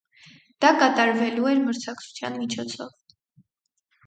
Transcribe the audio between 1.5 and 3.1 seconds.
էր մրցակցության միջոցով։